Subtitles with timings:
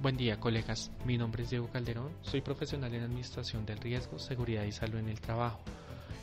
[0.00, 0.92] Buen día, colegas.
[1.04, 2.12] Mi nombre es Diego Calderón.
[2.22, 5.58] Soy profesional en Administración del Riesgo, Seguridad y Salud en el Trabajo.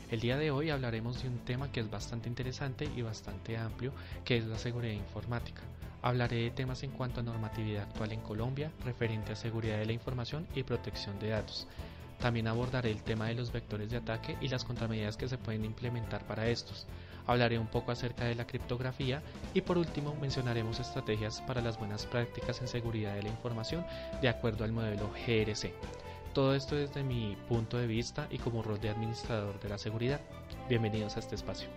[0.09, 3.91] El día de hoy hablaremos de un tema que es bastante interesante y bastante amplio,
[4.23, 5.61] que es la seguridad informática.
[6.01, 9.91] Hablaré de temas en cuanto a normatividad actual en Colombia, referente a seguridad de la
[9.91, 11.67] información y protección de datos.
[12.19, 15.65] También abordaré el tema de los vectores de ataque y las contramedidas que se pueden
[15.65, 16.87] implementar para estos.
[17.27, 19.21] Hablaré un poco acerca de la criptografía
[19.53, 23.85] y por último mencionaremos estrategias para las buenas prácticas en seguridad de la información
[24.21, 25.73] de acuerdo al modelo GRC.
[26.33, 30.19] Todo esto desde mi punto de vista y como rol de administrador de la seguridad.
[30.67, 31.69] Bienvenidos a este espacio.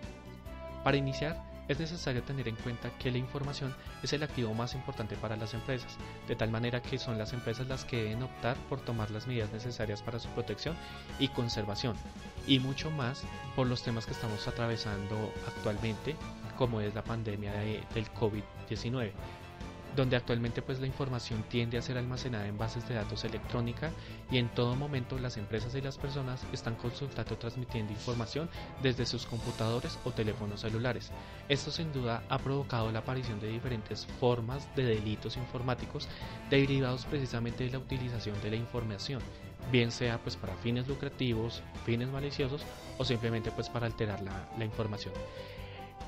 [0.83, 3.73] Para iniciar, es necesario tener en cuenta que la información
[4.03, 5.95] es el activo más importante para las empresas,
[6.27, 9.51] de tal manera que son las empresas las que deben optar por tomar las medidas
[9.51, 10.75] necesarias para su protección
[11.19, 11.95] y conservación,
[12.47, 13.23] y mucho más
[13.55, 16.15] por los temas que estamos atravesando actualmente,
[16.57, 19.11] como es la pandemia del COVID-19
[19.95, 23.91] donde actualmente pues la información tiende a ser almacenada en bases de datos electrónica
[24.31, 28.49] y en todo momento las empresas y las personas están consultando o transmitiendo información
[28.81, 31.11] desde sus computadores o teléfonos celulares.
[31.47, 36.07] Esto sin duda ha provocado la aparición de diferentes formas de delitos informáticos
[36.49, 39.21] derivados precisamente de la utilización de la información,
[39.71, 42.61] bien sea pues para fines lucrativos, fines maliciosos
[42.97, 45.13] o simplemente pues para alterar la, la información.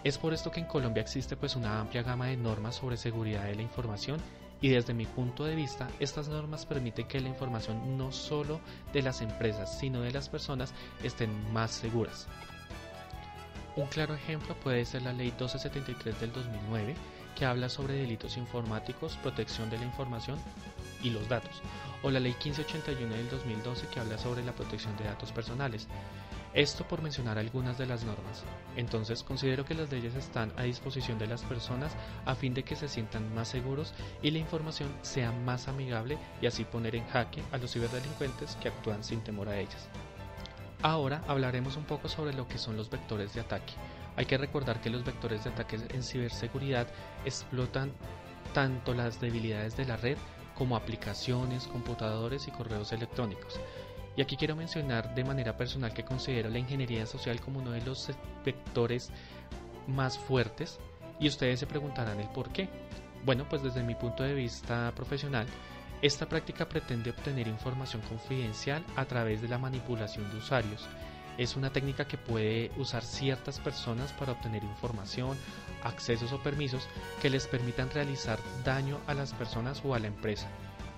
[0.03, 3.43] Es por esto que en Colombia existe pues una amplia gama de normas sobre seguridad
[3.45, 4.19] de la información
[4.59, 8.59] y desde mi punto de vista estas normas permiten que la información no solo
[8.93, 12.27] de las empresas sino de las personas estén más seguras.
[13.75, 16.95] Un claro ejemplo puede ser la Ley 1273 del 2009
[17.35, 20.37] que habla sobre delitos informáticos, protección de la información
[21.03, 21.61] y los datos,
[22.03, 25.87] o la Ley 1581 del 2012 que habla sobre la protección de datos personales.
[26.53, 28.43] Esto por mencionar algunas de las normas.
[28.75, 32.75] Entonces considero que las leyes están a disposición de las personas a fin de que
[32.75, 37.41] se sientan más seguros y la información sea más amigable y así poner en jaque
[37.53, 39.87] a los ciberdelincuentes que actúan sin temor a ellas.
[40.81, 43.73] Ahora hablaremos un poco sobre lo que son los vectores de ataque.
[44.17, 46.87] Hay que recordar que los vectores de ataque en ciberseguridad
[47.23, 47.93] explotan
[48.53, 50.17] tanto las debilidades de la red
[50.61, 53.59] como aplicaciones, computadores y correos electrónicos.
[54.15, 57.81] Y aquí quiero mencionar de manera personal que considero la ingeniería social como uno de
[57.81, 58.11] los
[58.45, 59.09] vectores
[59.87, 60.79] más fuertes
[61.19, 62.69] y ustedes se preguntarán el por qué.
[63.25, 65.47] Bueno, pues desde mi punto de vista profesional,
[66.03, 70.87] esta práctica pretende obtener información confidencial a través de la manipulación de usuarios.
[71.37, 75.37] Es una técnica que puede usar ciertas personas para obtener información,
[75.83, 76.87] accesos o permisos
[77.21, 80.47] que les permitan realizar daño a las personas o a la empresa.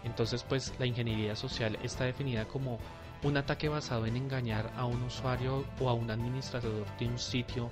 [0.04, 2.80] Entonces, pues la ingeniería social está definida como
[3.24, 7.70] un ataque basado en engañar a un usuario o a un administrador de un sitio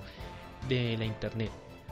[0.68, 1.50] de la Internet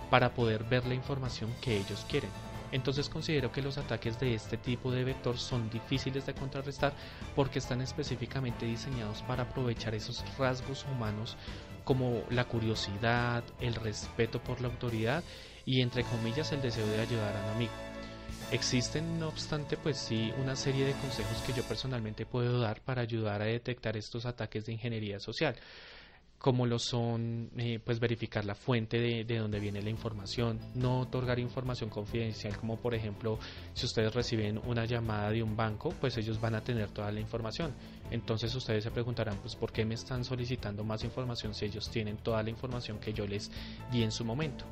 [0.09, 2.50] para poder ver la información que ellos quieren.
[2.73, 6.93] Entonces considero que los ataques de este tipo de vector son difíciles de contrarrestar
[7.35, 11.37] porque están específicamente diseñados para aprovechar esos rasgos humanos
[11.85, 15.25] como la curiosidad, el respeto por la autoridad
[15.65, 17.73] y entre comillas el deseo de ayudar a un amigo.
[18.53, 23.03] Existen, no obstante, pues sí, una serie de consejos que yo personalmente puedo dar para
[23.03, 25.55] ayudar a detectar estos ataques de ingeniería social,
[26.41, 31.01] como lo son, eh, pues verificar la fuente de, de donde viene la información, no
[31.01, 33.39] otorgar información confidencial, como por ejemplo,
[33.75, 37.21] si ustedes reciben una llamada de un banco, pues ellos van a tener toda la
[37.21, 37.75] información.
[38.11, 42.17] Entonces ustedes se preguntarán, pues, ¿por qué me están solicitando más información si ellos tienen
[42.17, 43.51] toda la información que yo les
[43.93, 44.65] di en su momento?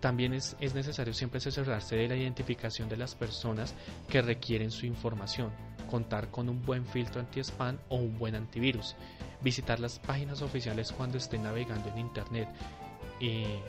[0.00, 3.74] También es, necesario siempre asesorarse de la identificación de las personas
[4.08, 5.50] que requieren su información,
[5.86, 8.96] contar con un buen filtro anti-spam o un buen antivirus,
[9.40, 12.48] visitar las páginas oficiales cuando estén navegando en Internet.
[13.20, 13.60] Eh,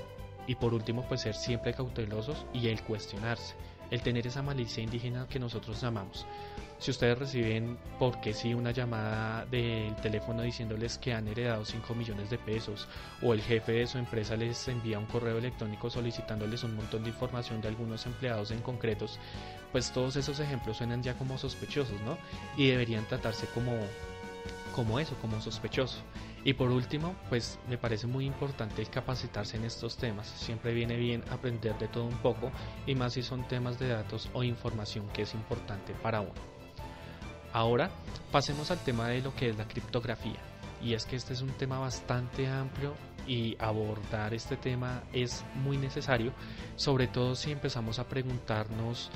[0.47, 3.53] y por último pues ser siempre cautelosos y el cuestionarse
[3.91, 6.25] el tener esa malicia indígena que nosotros llamamos.
[6.79, 12.29] Si ustedes reciben, porque sí, una llamada del teléfono diciéndoles que han heredado 5 millones
[12.29, 12.87] de pesos,
[13.23, 17.09] o el jefe de su empresa les envía un correo electrónico solicitándoles un montón de
[17.09, 19.17] información de algunos empleados en concretos,
[19.71, 22.15] pues todos esos ejemplos suenan ya como sospechosos, ¿no?
[22.57, 23.71] Y deberían tratarse como,
[24.75, 25.97] como eso, como sospechoso.
[26.47, 30.27] Y por último, pues me parece muy importante el capacitarse en estos temas.
[30.27, 32.53] Siempre viene bien aprender de todo un poco
[32.85, 36.31] y más si son temas de datos o información que es importante para uno.
[37.51, 37.91] Ahora
[38.31, 40.39] pasemos al tema de lo que es la criptografía.
[40.81, 42.93] Y es que este es un tema bastante amplio
[43.27, 46.31] y abordar este tema es muy necesario,
[46.77, 49.11] sobre todo si empezamos a preguntarnos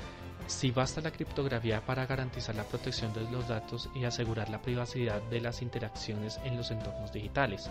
[0.46, 5.22] si basta la criptografía para garantizar la protección de los datos y asegurar la privacidad
[5.22, 7.68] de las interacciones en los entornos digitales,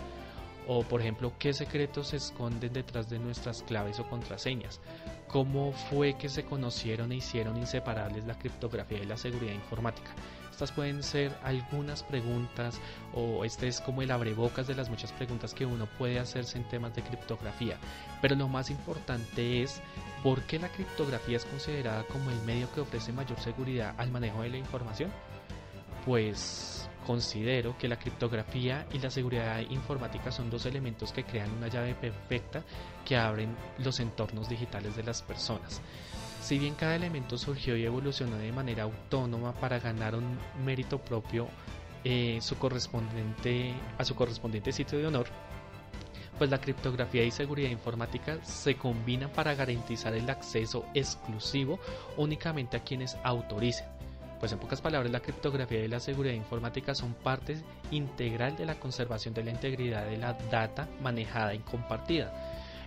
[0.68, 4.80] O por ejemplo, ¿qué secretos se esconden detrás de nuestras claves o contraseñas?
[5.26, 10.12] ¿Cómo fue que se conocieron e hicieron inseparables la criptografía y la seguridad informática?
[10.52, 12.78] Estas pueden ser algunas preguntas
[13.12, 16.68] o este es como el abrebocas de las muchas preguntas que uno puede hacerse en
[16.68, 17.78] temas de criptografía.
[18.20, 19.80] Pero lo más importante es
[20.22, 24.42] por qué la criptografía es considerada como el medio que ofrece mayor seguridad al manejo
[24.42, 25.10] de la información.
[26.06, 31.68] Pues considero que la criptografía y la seguridad informática son dos elementos que crean una
[31.68, 32.62] llave perfecta
[33.04, 35.80] que abren los entornos digitales de las personas.
[36.40, 41.48] Si bien cada elemento surgió y evolucionó de manera autónoma para ganar un mérito propio
[42.04, 45.26] eh, su correspondiente, a su correspondiente sitio de honor,
[46.42, 51.78] pues la criptografía y seguridad informática se combinan para garantizar el acceso exclusivo
[52.16, 53.86] únicamente a quienes autoricen.
[54.40, 57.62] Pues en pocas palabras, la criptografía y la seguridad informática son parte
[57.92, 62.32] integral de la conservación de la integridad de la data manejada y compartida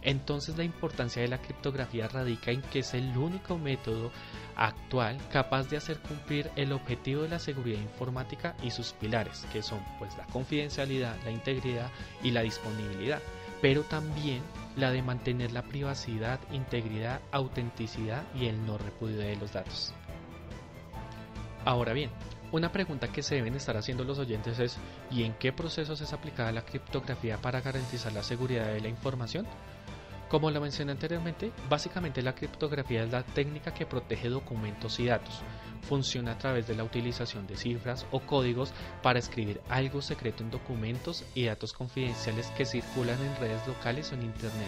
[0.05, 4.11] entonces la importancia de la criptografía radica en que es el único método
[4.55, 9.63] actual capaz de hacer cumplir el objetivo de la seguridad informática y sus pilares, que
[9.63, 11.89] son pues la confidencialidad, la integridad
[12.21, 13.19] y la disponibilidad,
[13.61, 14.41] pero también
[14.75, 19.93] la de mantener la privacidad, integridad, autenticidad y el no repudio de los datos.
[21.63, 22.11] Ahora bien,
[22.51, 24.77] una pregunta que se deben estar haciendo los oyentes es
[25.09, 29.47] ¿y en qué procesos es aplicada la criptografía para garantizar la seguridad de la información?
[30.35, 35.41] Como lo mencioné anteriormente, básicamente la criptografía es la técnica que protege documentos y datos.
[35.83, 40.51] Funciona a través de la utilización de cifras o códigos para escribir algo secreto en
[40.51, 44.67] documentos y datos confidenciales que circulan en redes locales o en Internet.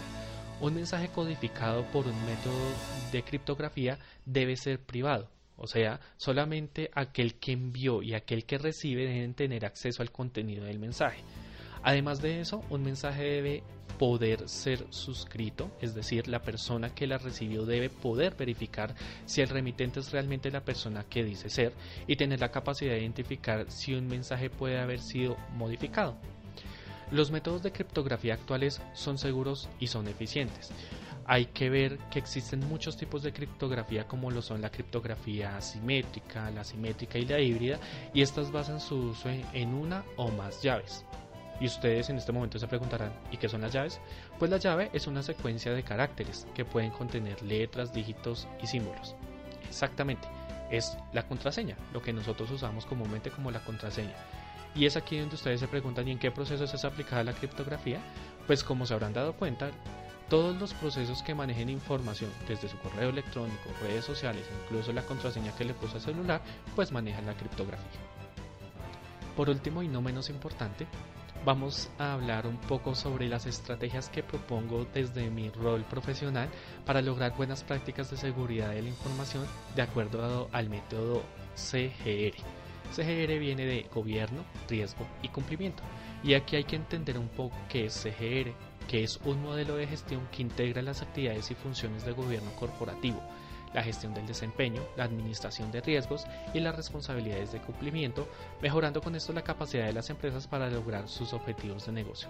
[0.61, 2.71] Un mensaje codificado por un método
[3.11, 9.05] de criptografía debe ser privado, o sea, solamente aquel que envió y aquel que recibe
[9.05, 11.25] deben tener acceso al contenido del mensaje.
[11.83, 13.63] Además de eso, un mensaje debe
[13.97, 18.93] poder ser suscrito, es decir, la persona que la recibió debe poder verificar
[19.25, 21.73] si el remitente es realmente la persona que dice ser
[22.07, 26.15] y tener la capacidad de identificar si un mensaje puede haber sido modificado.
[27.11, 30.71] Los métodos de criptografía actuales son seguros y son eficientes.
[31.25, 36.49] Hay que ver que existen muchos tipos de criptografía como lo son la criptografía asimétrica,
[36.51, 37.79] la simétrica y la híbrida
[38.13, 41.05] y estas basan su uso en una o más llaves.
[41.59, 43.99] Y ustedes en este momento se preguntarán, ¿y qué son las llaves?
[44.37, 49.15] Pues la llave es una secuencia de caracteres que pueden contener letras, dígitos y símbolos.
[49.67, 50.27] Exactamente,
[50.69, 54.15] es la contraseña, lo que nosotros usamos comúnmente como la contraseña.
[54.75, 57.99] Y es aquí donde ustedes se preguntan, ¿y en qué procesos es aplicada la criptografía?
[58.45, 59.71] Pues como se habrán dado cuenta,
[60.29, 65.55] todos los procesos que manejen información, desde su correo electrónico, redes sociales, incluso la contraseña
[65.55, 66.41] que le puso al celular,
[66.75, 68.01] pues manejan la criptografía.
[69.35, 70.85] Por último y no menos importante,
[71.45, 76.49] vamos a hablar un poco sobre las estrategias que propongo desde mi rol profesional
[76.85, 79.45] para lograr buenas prácticas de seguridad de la información
[79.75, 81.23] de acuerdo al método
[81.55, 82.35] CGR.
[82.91, 85.83] CGR viene de gobierno, riesgo y cumplimiento.
[86.23, 88.53] Y aquí hay que entender un poco qué es CGR,
[88.87, 93.21] que es un modelo de gestión que integra las actividades y funciones del gobierno corporativo
[93.73, 98.27] la gestión del desempeño, la administración de riesgos y las responsabilidades de cumplimiento,
[98.61, 102.29] mejorando con esto la capacidad de las empresas para lograr sus objetivos de negocio.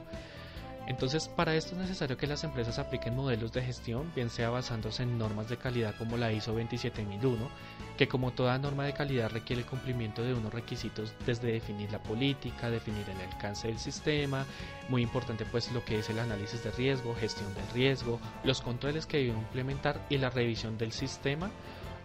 [0.88, 5.04] Entonces, para esto es necesario que las empresas apliquen modelos de gestión, bien sea basándose
[5.04, 7.50] en normas de calidad como la ISO 27001,
[7.98, 12.02] que como toda norma de calidad requiere el cumplimiento de unos requisitos desde definir la
[12.02, 14.46] política, definir el alcance del sistema,
[14.88, 19.06] muy importante pues lo que es el análisis de riesgo, gestión del riesgo, los controles
[19.06, 21.52] que deben implementar y la revisión del sistema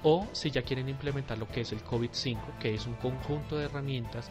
[0.03, 3.67] o si ya quieren implementar lo que es el COVID-5, que es un conjunto de
[3.67, 4.29] herramientas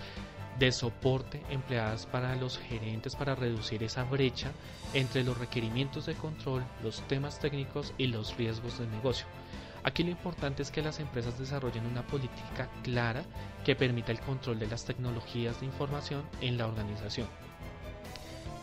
[0.60, 4.52] de soporte empleadas para los gerentes para reducir esa brecha
[4.94, 9.26] entre los requerimientos de control, los temas técnicos y los riesgos del negocio.
[9.84, 13.24] Aquí lo importante es que las empresas desarrollen una política clara
[13.66, 17.28] que permita el control de las tecnologías de información en la organización.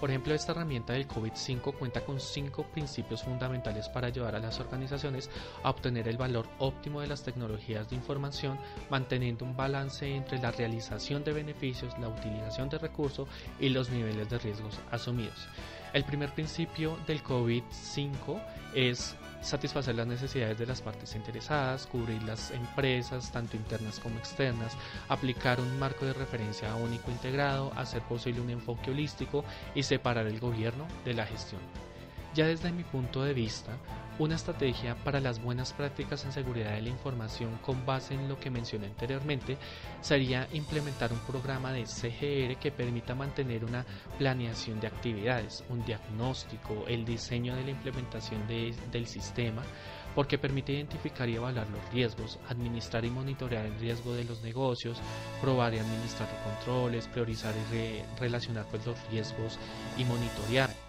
[0.00, 4.60] Por ejemplo, esta herramienta del COVID-5 cuenta con cinco principios fundamentales para ayudar a las
[4.60, 5.28] organizaciones
[5.64, 8.58] a obtener el valor óptimo de las tecnologías de información,
[8.90, 13.28] manteniendo un balance entre la realización de beneficios, la utilización de recursos
[13.58, 15.48] y los niveles de riesgos asumidos.
[15.92, 18.40] El primer principio del COVID-5
[18.74, 24.76] es satisfacer las necesidades de las partes interesadas, cubrir las empresas, tanto internas como externas,
[25.08, 30.40] aplicar un marco de referencia único integrado, hacer posible un enfoque holístico y separar el
[30.40, 31.60] gobierno de la gestión.
[32.34, 33.78] Ya desde mi punto de vista,
[34.18, 38.38] una estrategia para las buenas prácticas en seguridad de la información con base en lo
[38.38, 39.56] que mencioné anteriormente
[40.00, 43.86] sería implementar un programa de CGR que permita mantener una
[44.18, 49.62] planeación de actividades, un diagnóstico, el diseño de la implementación del sistema,
[50.14, 54.98] porque permite identificar y evaluar los riesgos, administrar y monitorear el riesgo de los negocios,
[55.40, 59.58] probar y administrar controles, priorizar y relacionar pues, los riesgos
[59.96, 60.87] y monitorear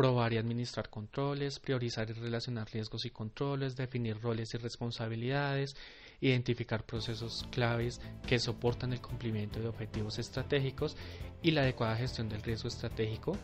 [0.00, 5.76] probar y administrar controles, priorizar y relacionar riesgos y controles, definir roles y responsabilidades,
[6.22, 10.96] identificar procesos claves que soportan el cumplimiento de objetivos estratégicos
[11.42, 13.36] y la adecuada gestión del riesgo estratégico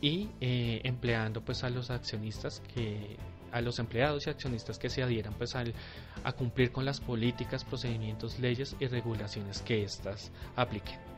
[0.00, 3.16] y eh, empleando pues a los accionistas que
[3.52, 8.40] a los empleados y accionistas que se adhieran pues a cumplir con las políticas, procedimientos,
[8.40, 11.11] leyes y regulaciones que éstas apliquen.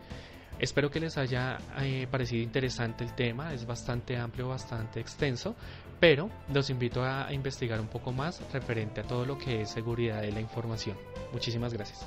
[0.58, 5.54] Espero que les haya eh, parecido interesante el tema, es bastante amplio, bastante extenso,
[6.00, 10.23] pero los invito a investigar un poco más referente a todo lo que es seguridad
[10.23, 10.96] de la información.
[11.32, 12.06] Muchísimas gracias.